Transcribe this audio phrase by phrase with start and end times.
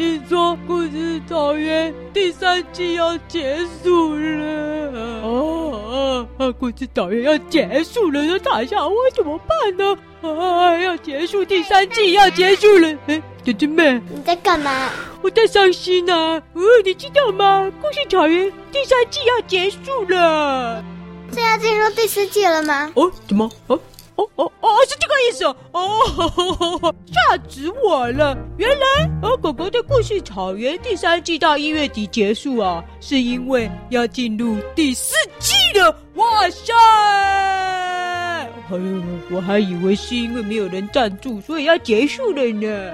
[0.00, 5.20] 听说故事草原第三季要结束了。
[5.22, 9.98] 哦哦，故事草原要结束了，那塔下我怎么办呢？
[10.22, 12.88] 啊，要结束第三季要结束了。
[13.08, 14.88] 哎，姐姐妹，你在干嘛？
[15.20, 16.42] 我在伤心呢、啊。
[16.54, 17.70] 哦，你知道吗？
[17.82, 20.82] 故事草原第三季要结束了。
[21.30, 22.90] 这要进入第四季了吗？
[22.94, 23.52] 哦，怎么？
[23.66, 23.78] 哦。
[24.20, 25.56] 哦哦哦，是这个意思哦！
[25.72, 28.36] 哦，吓死我了！
[28.58, 35.90] 原来哦，狗狗的故事草原第三季到一月底结束啊，是因为要进入第四季了！
[36.16, 36.74] 哇塞！
[36.74, 42.92] 哎呦，我还以为是因为没有人赞助，所以要结束了呢。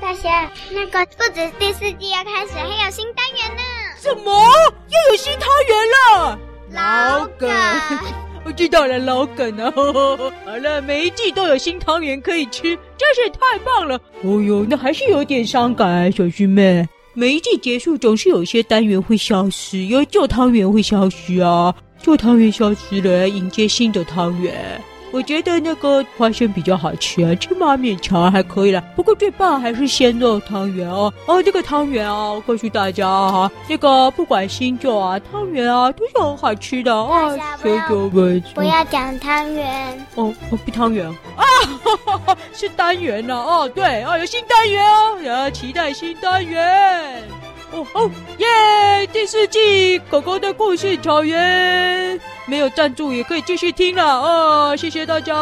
[0.00, 3.62] 大侠，那个不止第四季要开始，还有新单元呢！
[3.98, 4.30] 什么？
[4.88, 5.05] 又
[8.56, 9.70] 知道了，老梗啊！
[10.44, 14.00] 好了，每一季都有新汤圆可以吃，真是太棒了。
[14.22, 16.88] 哦呦，那还是有点伤感，小师妹。
[17.12, 24.80] 每一季结束，总是有一些单元会消失，因为旧汤圆会消失啊，旧汤圆消失了，迎接新的汤圆。
[25.12, 28.82] 我觉得那个花生比较好吃啊，芝麻勉强还可以啦。
[28.94, 31.12] 不过最棒还是鲜肉汤圆哦。
[31.26, 37.30] 哦，这个汤圆啊，我告诉大家哈，那个不管新旧啊，汤圆啊都是很好吃的啊。
[37.62, 37.88] 不要
[38.54, 41.44] 不要讲汤圆哦哦，不汤圆啊，
[42.04, 47.22] 哈 哈是单元呢哦，对哦，有新单元哦，要期待新单元
[47.72, 49.06] 哦哦耶！
[49.12, 52.18] 第四季狗狗的故事草原。
[52.46, 55.34] 没有赞助也可以继续听了哦，谢谢大家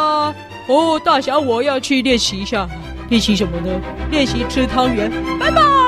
[0.67, 2.67] 哦，大侠我要去练习一下，
[3.09, 3.79] 练习什么呢？
[4.09, 5.84] 练习吃汤圆，拜拜。